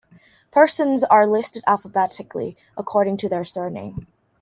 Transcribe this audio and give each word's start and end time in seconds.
Persons 0.49 1.03
are 1.03 1.27
listed 1.27 1.63
alphabetically 1.67 2.57
according 2.75 3.17
to 3.17 3.29
their 3.29 3.43
surname. 3.43 4.07